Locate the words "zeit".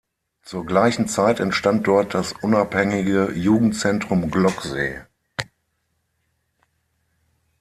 1.07-1.39